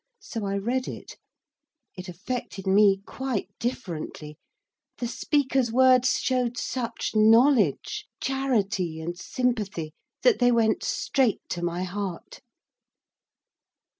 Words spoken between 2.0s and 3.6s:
affected me quite